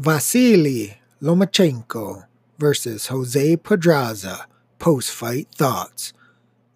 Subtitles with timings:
[0.00, 2.24] Vasily Lomachenko
[2.58, 4.46] versus Jose Pedraza.
[4.78, 6.14] Post fight thoughts.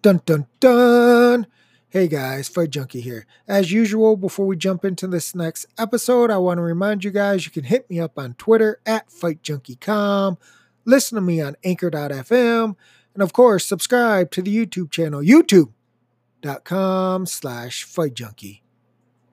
[0.03, 1.47] Dun dun dun!
[1.89, 3.25] Hey guys, Fight Junkie here.
[3.47, 7.47] As usual, before we jump into this next episode, I want to remind you guys
[7.47, 10.37] you can hit me up on Twitter at FightJunkieCom,
[10.85, 12.75] listen to me on Anchor.fm,
[13.15, 18.61] and of course, subscribe to the YouTube channel, YouTube.com slash FightJunkie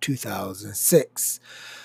[0.00, 1.40] 2006.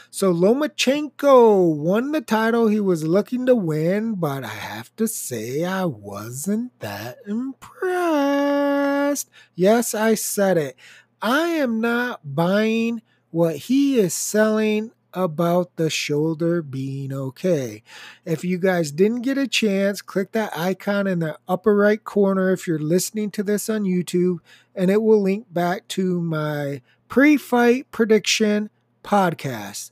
[0.10, 5.64] So Lomachenko won the title he was looking to win, but I have to say
[5.64, 9.30] I wasn't that impressed.
[9.56, 10.76] Yes, I said it.
[11.22, 13.02] I am not buying
[13.32, 17.84] what he is selling about the shoulder being okay.
[18.24, 22.52] If you guys didn't get a chance, click that icon in the upper right corner
[22.52, 24.40] if you're listening to this on YouTube,
[24.76, 28.70] and it will link back to my pre fight prediction
[29.04, 29.92] podcast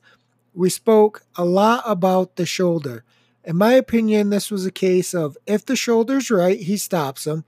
[0.56, 3.04] we spoke a lot about the shoulder.
[3.44, 7.44] In my opinion, this was a case of if the shoulder's right, he stops him.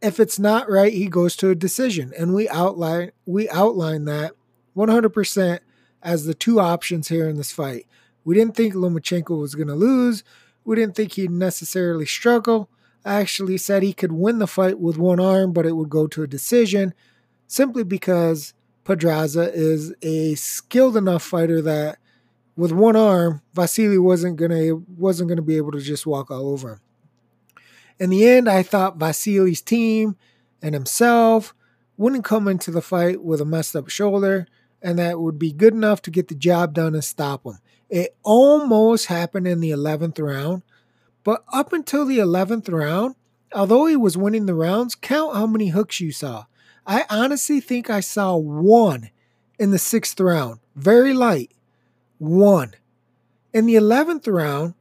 [0.00, 2.12] If it's not right, he goes to a decision.
[2.16, 4.32] And we outline we outline that
[4.76, 5.60] 100%
[6.02, 7.86] as the two options here in this fight.
[8.24, 10.22] We didn't think Lomachenko was going to lose.
[10.64, 12.68] We didn't think he'd necessarily struggle.
[13.04, 16.06] I actually said he could win the fight with one arm, but it would go
[16.06, 16.94] to a decision
[17.46, 21.98] simply because Pedraza is a skilled enough fighter that
[22.56, 26.74] with one arm, Vasily wasn't gonna wasn't gonna be able to just walk all over
[26.74, 26.80] him.
[27.98, 30.16] In the end, I thought Vasily's team
[30.62, 31.54] and himself
[31.96, 34.46] wouldn't come into the fight with a messed up shoulder,
[34.82, 37.58] and that would be good enough to get the job done and stop him.
[37.88, 40.62] It almost happened in the 11th round,
[41.22, 43.14] but up until the 11th round,
[43.52, 46.46] although he was winning the rounds, count how many hooks you saw.
[46.86, 49.10] I honestly think I saw one
[49.58, 51.53] in the sixth round, very light
[52.24, 52.74] one.
[53.52, 54.74] In the 11th round,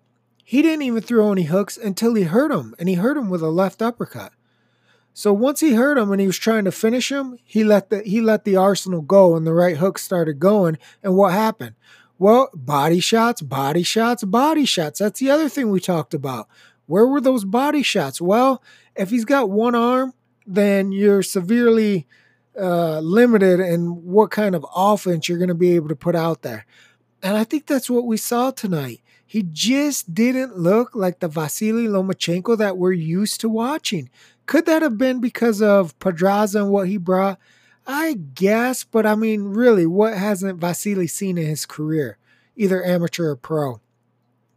[0.43, 3.41] he didn't even throw any hooks until he hurt him, and he hurt him with
[3.41, 4.33] a left uppercut.
[5.13, 8.01] So once he hurt him and he was trying to finish him, he let the
[8.01, 10.79] he let the arsenal go and the right hook started going.
[11.03, 11.75] And what happened?
[12.17, 14.99] Well, body shots, body shots, body shots.
[14.99, 16.47] That's the other thing we talked about.
[16.87, 18.19] Where were those body shots?
[18.19, 18.63] Well,
[18.95, 20.13] if he's got one arm,
[20.45, 22.07] then you're severely
[22.59, 26.41] uh, limited in what kind of offense you're going to be able to put out
[26.41, 26.65] there.
[27.23, 28.99] And I think that's what we saw tonight.
[29.25, 34.09] He just didn't look like the Vasily Lomachenko that we're used to watching.
[34.45, 37.39] Could that have been because of Pedraza and what he brought?
[37.87, 42.17] I guess, but I mean, really, what hasn't Vasily seen in his career,
[42.57, 43.79] either amateur or pro?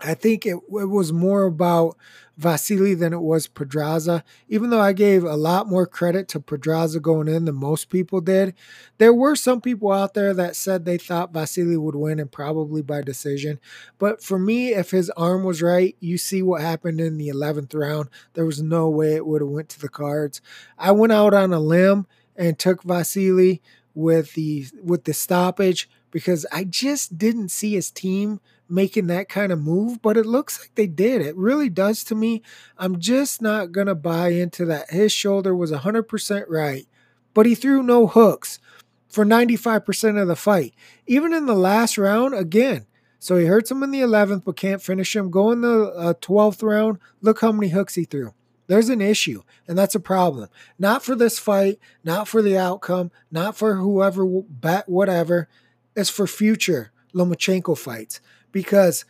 [0.01, 1.97] I think it, it was more about
[2.37, 4.23] Vasily than it was Pedraza.
[4.49, 8.21] Even though I gave a lot more credit to Pedraza going in than most people
[8.21, 8.55] did,
[8.99, 12.83] there were some people out there that said they thought Vasily would win and probably
[12.83, 13.59] by decision.
[13.99, 17.75] But for me, if his arm was right, you see what happened in the 11th
[17.75, 18.11] round.
[18.35, 20.43] There was no way it would have went to the cards.
[20.79, 23.63] I went out on a limb and took Vasily
[23.95, 29.53] with the with the stoppage because I just didn't see his team– making that kind
[29.53, 31.23] of move, but it looks like they did.
[31.23, 32.43] It really does to me.
[32.79, 34.91] I'm just not going to buy into that.
[34.91, 36.87] His shoulder was 100% right,
[37.35, 38.59] but he threw no hooks
[39.09, 40.75] for 95% of the fight.
[41.07, 42.87] Even in the last round, again,
[43.19, 45.31] so he hurts him in the 11th, but can't finish him.
[45.31, 48.35] Go in the uh, 12th round, look how many hooks he threw.
[48.69, 50.49] There's an issue, and that's a problem.
[50.79, 55.49] Not for this fight, not for the outcome, not for whoever bet whatever.
[55.95, 58.21] It's for future Lomachenko fights
[58.53, 59.05] because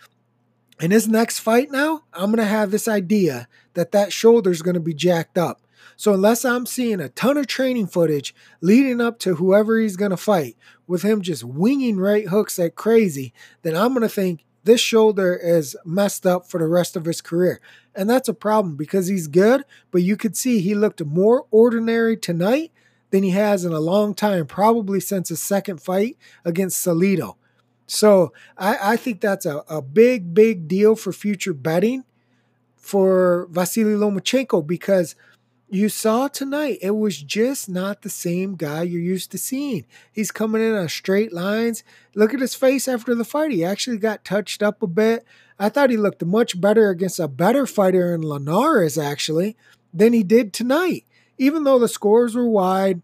[0.80, 4.62] in his next fight now, I'm going to have this idea that that shoulder is
[4.62, 5.60] going to be jacked up.
[5.96, 10.10] So unless I'm seeing a ton of training footage leading up to whoever he's going
[10.10, 13.32] to fight with him just winging right hooks like crazy,
[13.62, 17.22] then I'm going to think this shoulder is messed up for the rest of his
[17.22, 17.60] career.
[17.94, 22.16] And that's a problem because he's good, but you could see he looked more ordinary
[22.16, 22.72] tonight
[23.10, 27.36] than he has in a long time, probably since his second fight against Salido.
[27.86, 32.04] So I, I think that's a, a big, big deal for future betting
[32.74, 35.14] for Vasily Lomachenko because
[35.68, 39.84] you saw tonight it was just not the same guy you're used to seeing.
[40.12, 41.82] He's coming in on straight lines.
[42.14, 43.50] Look at his face after the fight.
[43.50, 45.24] He actually got touched up a bit.
[45.58, 49.56] I thought he looked much better against a better fighter in Linares actually
[49.92, 51.04] than he did tonight.
[51.38, 53.02] Even though the scores were wide,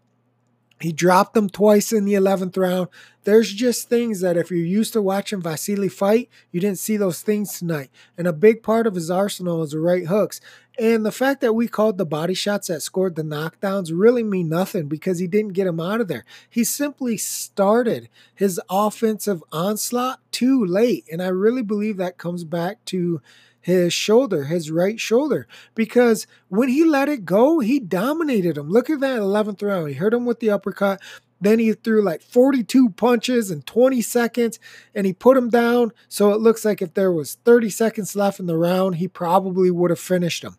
[0.79, 2.87] he dropped them twice in the 11th round.
[3.23, 7.21] There's just things that if you're used to watching Vasily fight, you didn't see those
[7.21, 7.89] things tonight.
[8.17, 10.41] And a big part of his arsenal is the right hooks.
[10.79, 14.49] And the fact that we called the body shots that scored the knockdowns really mean
[14.49, 16.25] nothing because he didn't get him out of there.
[16.49, 21.05] He simply started his offensive onslaught too late.
[21.11, 23.21] And I really believe that comes back to
[23.61, 28.69] his shoulder, his right shoulder, because when he let it go, he dominated him.
[28.69, 29.87] Look at that 11th round.
[29.87, 31.01] He hurt him with the uppercut.
[31.43, 34.59] Then he threw like 42 punches in 20 seconds
[34.95, 35.91] and he put him down.
[36.07, 39.69] So it looks like if there was 30 seconds left in the round, he probably
[39.69, 40.57] would have finished him.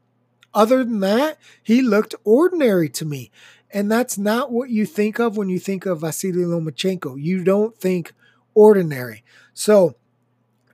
[0.52, 3.30] Other than that, he looked ordinary to me.
[3.72, 7.16] And that's not what you think of when you think of Vasily Lomachenko.
[7.20, 8.12] You don't think
[8.52, 9.24] ordinary.
[9.54, 9.96] So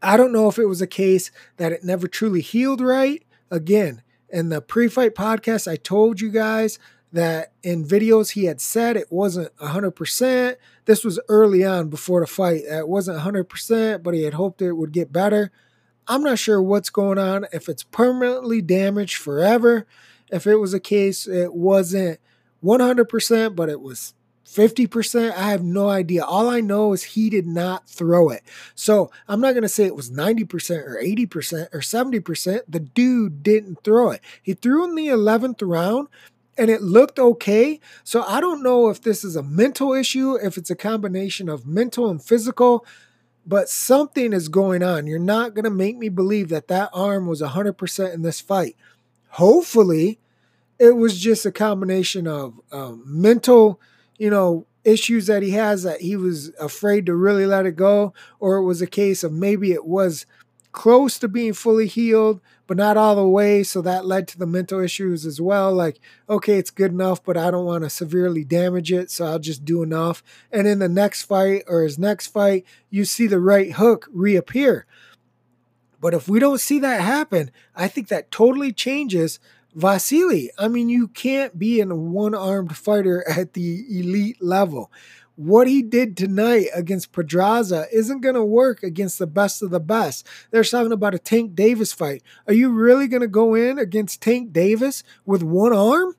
[0.02, 3.22] I don't know if it was a case that it never truly healed right.
[3.48, 6.80] Again, in the pre fight podcast, I told you guys
[7.12, 10.56] that in videos he had said it wasn't 100%.
[10.84, 12.62] This was early on before the fight.
[12.68, 15.50] It wasn't 100%, but he had hoped it would get better.
[16.06, 19.86] I'm not sure what's going on, if it's permanently damaged forever.
[20.30, 22.20] If it was a case, it wasn't
[22.64, 24.14] 100%, but it was
[24.44, 25.32] 50%.
[25.32, 26.24] I have no idea.
[26.24, 28.42] All I know is he did not throw it.
[28.74, 32.60] So I'm not going to say it was 90% or 80% or 70%.
[32.68, 34.20] The dude didn't throw it.
[34.42, 36.08] He threw in the 11th round,
[36.60, 37.80] and it looked okay.
[38.04, 41.66] So I don't know if this is a mental issue, if it's a combination of
[41.66, 42.84] mental and physical,
[43.46, 45.06] but something is going on.
[45.06, 48.76] You're not going to make me believe that that arm was 100% in this fight.
[49.30, 50.20] Hopefully,
[50.78, 53.80] it was just a combination of um, mental,
[54.18, 58.12] you know, issues that he has that he was afraid to really let it go,
[58.38, 60.26] or it was a case of maybe it was
[60.72, 63.62] close to being fully healed, but not all the way.
[63.62, 65.72] So that led to the mental issues as well.
[65.72, 69.10] Like, okay, it's good enough, but I don't want to severely damage it.
[69.10, 70.22] So I'll just do enough.
[70.52, 74.86] And in the next fight or his next fight, you see the right hook reappear.
[76.00, 79.38] But if we don't see that happen, I think that totally changes
[79.74, 80.50] Vasily.
[80.58, 84.90] I mean, you can't be a one armed fighter at the elite level
[85.40, 89.80] what he did tonight against Pedraza isn't going to work against the best of the
[89.80, 90.26] best.
[90.50, 92.22] They're talking about a Tank Davis fight.
[92.46, 96.14] Are you really going to go in against Tank Davis with one arm?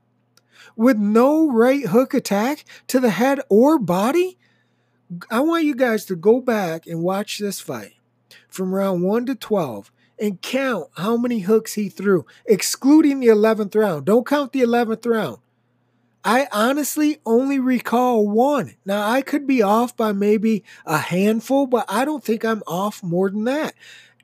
[0.75, 4.39] With no right hook attack to the head or body?
[5.29, 7.93] I want you guys to go back and watch this fight
[8.47, 13.75] from round 1 to 12 and count how many hooks he threw, excluding the 11th
[13.75, 14.05] round.
[14.05, 15.37] Don't count the 11th round.
[16.23, 18.75] I honestly only recall one.
[18.85, 23.01] Now, I could be off by maybe a handful, but I don't think I'm off
[23.01, 23.73] more than that.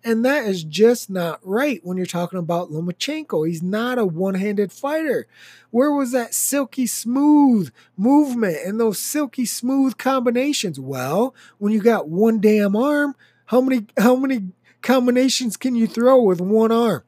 [0.04, 3.48] And that is just not right when you're talking about Lomachenko.
[3.48, 5.28] He's not a one handed fighter.
[5.72, 10.80] Where was that silky smooth movement and those silky smooth combinations?
[10.80, 13.16] Well, when you got one damn arm,
[13.48, 14.52] how many how many
[14.82, 17.04] combinations can you throw with one arm?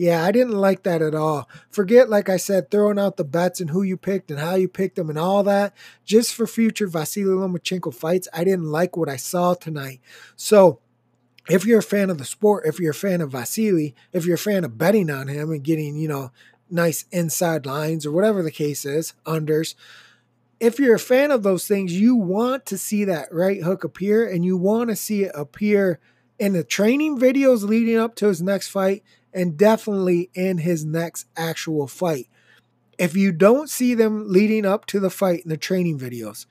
[0.00, 1.46] Yeah, I didn't like that at all.
[1.68, 4.66] Forget, like I said, throwing out the bets and who you picked and how you
[4.66, 5.76] picked them and all that.
[6.06, 10.00] Just for future Vasily Lomachenko fights, I didn't like what I saw tonight.
[10.36, 10.80] So,
[11.50, 14.36] if you're a fan of the sport, if you're a fan of Vasily, if you're
[14.36, 16.32] a fan of betting on him and getting, you know,
[16.70, 19.74] nice inside lines or whatever the case is, unders,
[20.60, 24.26] if you're a fan of those things, you want to see that right hook appear
[24.26, 26.00] and you want to see it appear
[26.38, 31.26] in the training videos leading up to his next fight and definitely in his next
[31.36, 32.28] actual fight.
[32.98, 36.46] If you don't see them leading up to the fight in the training videos,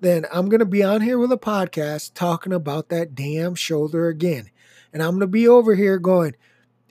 [0.00, 4.08] then I'm going to be on here with a podcast talking about that damn shoulder
[4.08, 4.50] again.
[4.92, 6.34] And I'm going to be over here going,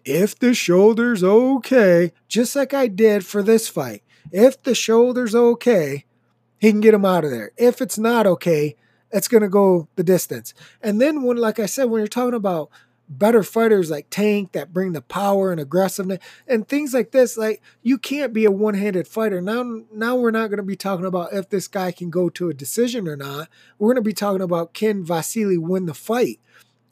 [0.05, 6.05] if the shoulder's okay, just like I did for this fight, if the shoulder's okay,
[6.59, 7.51] he can get him out of there.
[7.57, 8.75] If it's not okay,
[9.11, 10.53] it's going to go the distance.
[10.81, 12.69] And then when, like I said, when you're talking about
[13.17, 17.37] better fighters like Tank that bring the power and aggressiveness and things like this.
[17.37, 19.41] Like you can't be a one-handed fighter.
[19.41, 22.49] Now now we're not going to be talking about if this guy can go to
[22.49, 23.49] a decision or not.
[23.77, 26.39] We're going to be talking about can Vasily win the fight.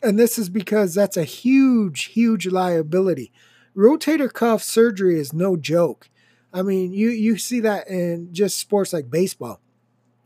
[0.01, 3.31] And this is because that's a huge, huge liability.
[3.75, 6.09] Rotator cuff surgery is no joke.
[6.53, 9.61] I mean, you you see that in just sports like baseball.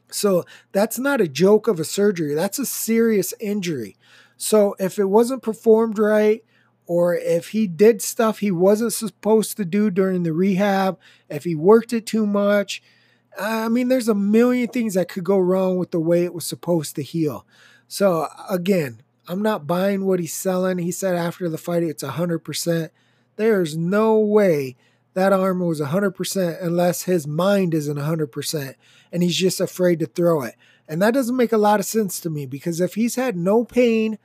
[0.10, 2.36] So that's not a joke of a surgery.
[2.36, 3.98] That's a serious injury.
[4.44, 6.44] So if it wasn't performed right,
[6.86, 11.56] or if he did stuff he wasn't supposed to do during the rehab, if he
[11.56, 12.84] worked it too much,
[13.40, 16.46] I mean, there's a million things that could go wrong with the way it was
[16.46, 17.48] supposed to heal.
[17.88, 20.78] So again, I'm not buying what he's selling.
[20.78, 22.90] He said after the fight it's 100%.
[23.38, 24.76] There's no way
[25.14, 28.76] that arm was 100% unless his mind isn't 100%
[29.10, 30.56] and he's just afraid to throw it.
[30.94, 33.66] And that doesn't make a lot of sense to me because if he's had no
[33.66, 34.20] pain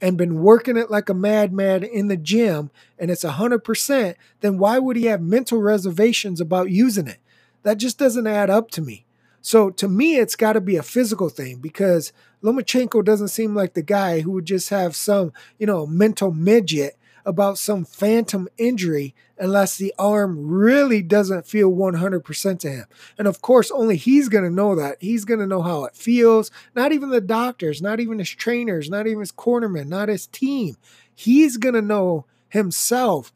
[0.00, 4.78] and been working it like a madman in the gym and it's 100%, then why
[4.78, 7.18] would he have mental reservations about using it?
[7.64, 9.04] That just doesn't add up to me.
[9.42, 13.74] So to me, it's got to be a physical thing because Lomachenko doesn't seem like
[13.74, 16.95] the guy who would just have some, you know, mental midget
[17.26, 22.84] about some phantom injury unless the arm really doesn't feel 100% to him.
[23.18, 24.96] And of course, only he's going to know that.
[25.00, 26.50] He's going to know how it feels.
[26.74, 30.76] Not even the doctors, not even his trainers, not even his cornermen, not his team.
[31.12, 33.32] He's going to know himself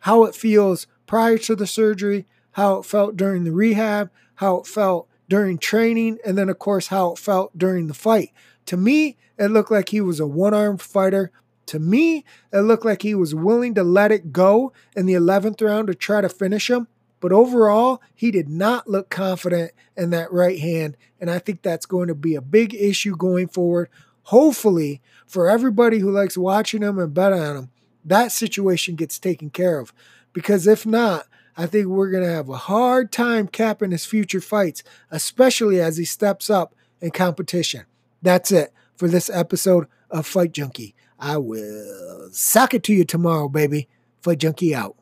[0.00, 4.66] how it feels prior to the surgery, how it felt during the rehab, how it
[4.66, 8.30] felt during training, and then, of course, how it felt during the fight.
[8.66, 11.32] To me, it looked like he was a one armed fighter.
[11.72, 15.62] To me, it looked like he was willing to let it go in the 11th
[15.62, 16.86] round to try to finish him.
[17.18, 20.98] But overall, he did not look confident in that right hand.
[21.18, 23.88] And I think that's going to be a big issue going forward.
[24.24, 27.70] Hopefully, for everybody who likes watching him and betting on him,
[28.04, 29.94] that situation gets taken care of.
[30.34, 31.24] Because if not,
[31.56, 35.96] I think we're going to have a hard time capping his future fights, especially as
[35.96, 37.86] he steps up in competition.
[38.20, 40.94] That's it for this episode of Fight Junkie.
[41.22, 43.88] I will sock it to you tomorrow, baby.
[44.22, 44.96] for Junkie out.